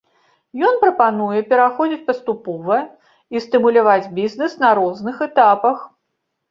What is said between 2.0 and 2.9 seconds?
паступова